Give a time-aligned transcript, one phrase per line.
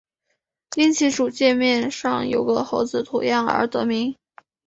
[0.77, 4.15] 因其主界面上有个猴子图样而得名。